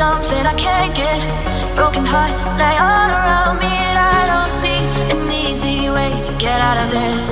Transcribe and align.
something 0.00 0.46
I 0.46 0.54
can't 0.54 0.94
get. 0.96 1.20
Broken 1.76 2.06
hearts 2.06 2.42
lay 2.60 2.76
all 2.88 3.10
around 3.20 3.56
me, 3.64 3.74
and 3.88 3.98
I 3.98 4.20
don't 4.32 4.54
see 4.62 4.80
an 5.12 5.20
easy 5.44 5.90
way 5.96 6.12
to 6.26 6.32
get 6.44 6.58
out 6.68 6.78
of 6.82 6.88
this. 6.96 7.24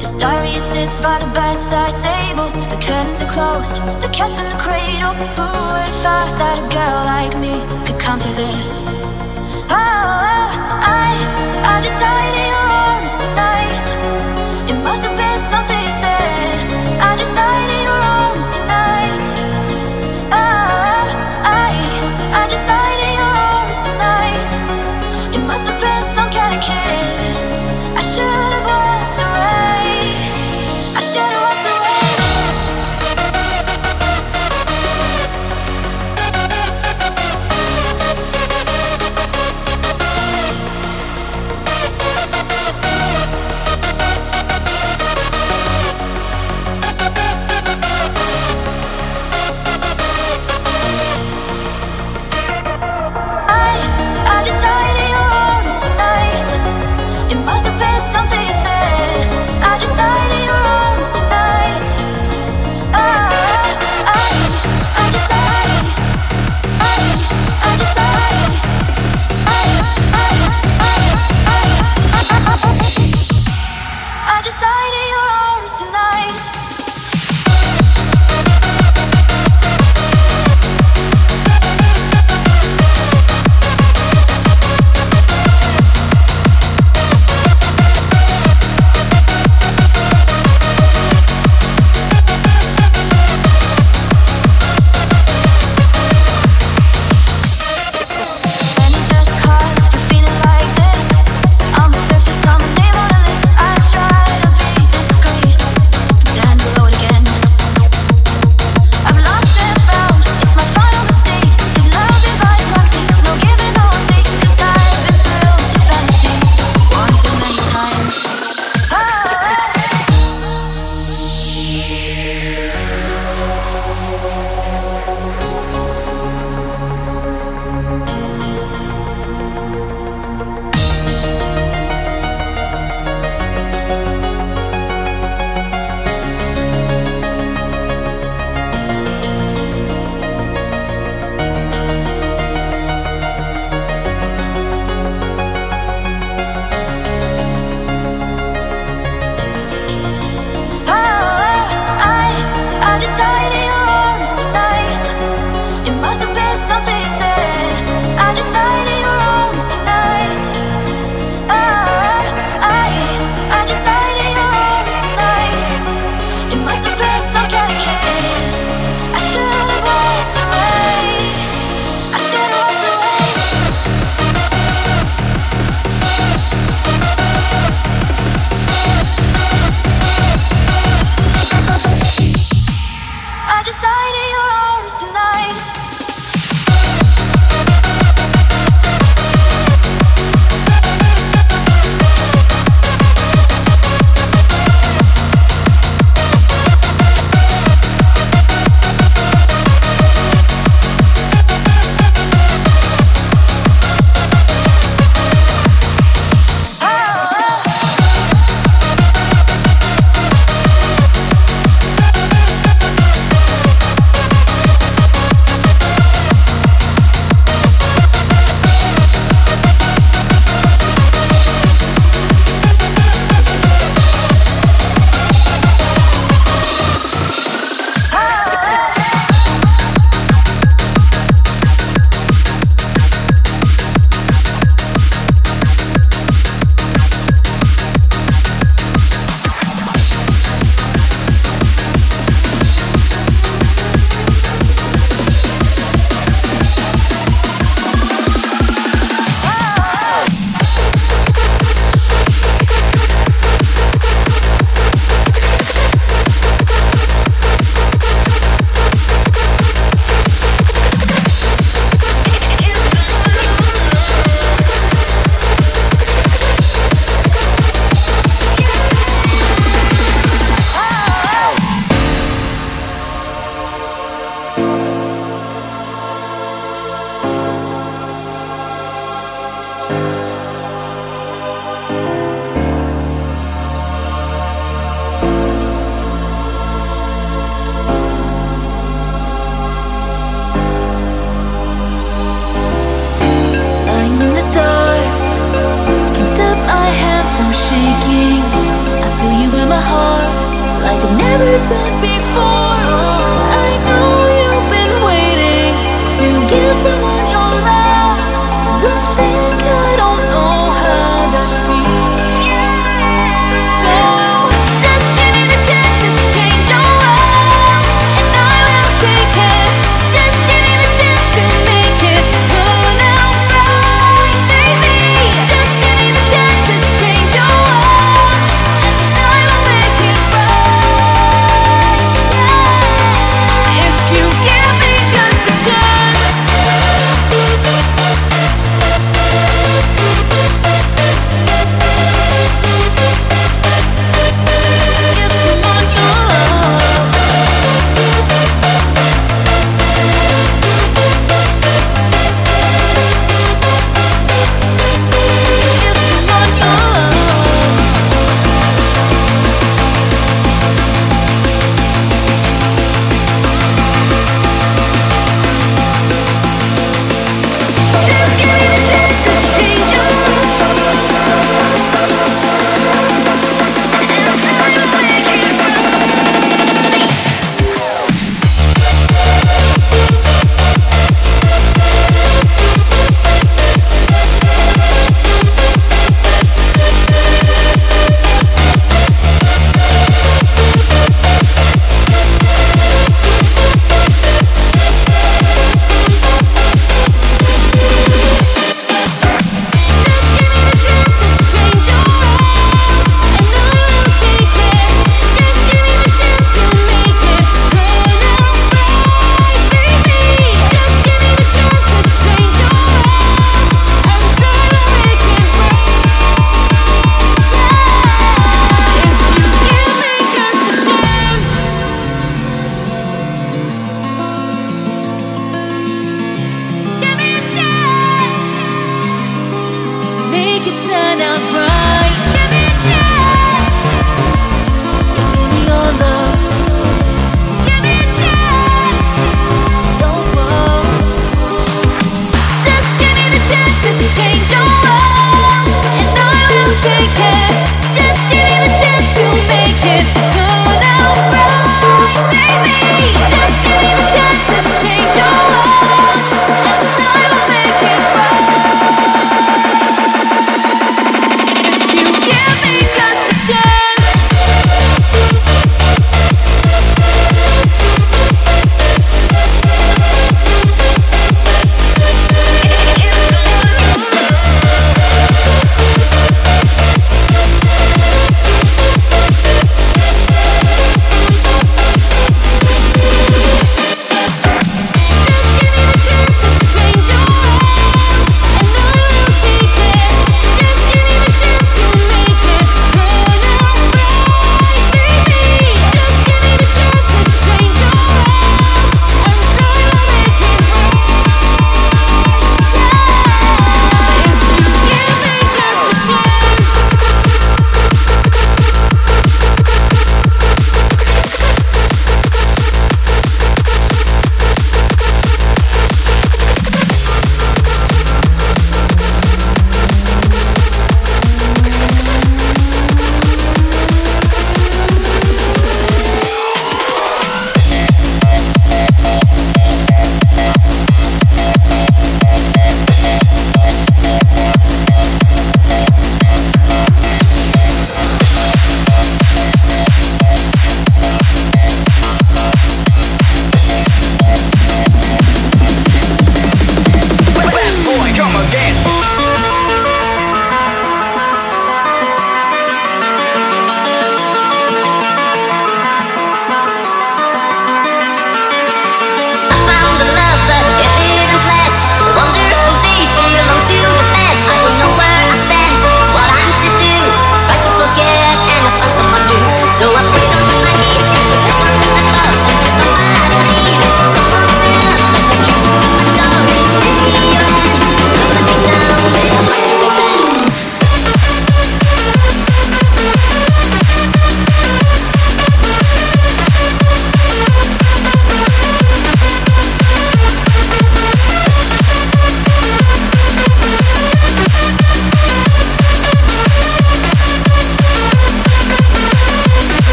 This 0.00 0.12
diary, 0.22 0.52
it 0.60 0.64
sits 0.74 1.00
by 1.00 1.16
the 1.22 1.30
bedside 1.32 1.96
table. 2.08 2.48
The 2.72 2.78
curtains 2.86 3.20
are 3.24 3.32
closed, 3.36 3.76
the 4.04 4.10
cat's 4.16 4.38
in 4.38 4.46
the 4.52 4.60
cradle. 4.66 5.14
Who 5.38 5.48
would 5.68 5.88
have 5.88 5.98
thought 6.04 6.32
that 6.42 6.56
a 6.64 6.66
girl 6.78 6.98
like 7.14 7.34
me 7.44 7.54
could 7.86 7.98
come 8.06 8.20
to 8.26 8.32
this? 8.42 8.68
Oh, 9.72 9.80
oh 9.80 10.46
I, 11.00 11.08
I 11.72 11.74
just 11.86 11.98
died 12.04 12.34
in 12.42 12.48
your 12.52 12.68
arms 12.84 13.14
tonight. 13.24 13.88
It 14.70 14.78
must 14.84 15.06
have 15.06 15.16
been. 15.16 15.25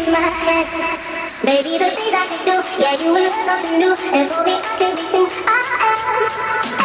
Maybe 0.00 1.76
the 1.76 1.90
things 1.90 2.14
I 2.14 2.26
can 2.26 2.46
do, 2.46 2.56
yeah, 2.80 2.96
you 3.02 3.12
will 3.12 3.20
learn 3.20 3.42
something 3.42 3.78
new. 3.78 3.94
For 3.94 4.44
me, 4.44 4.56
I 4.56 4.76
can 4.78 4.96
be 4.96 5.02
who 5.12 5.28
I 5.46 6.74
am. 6.74 6.79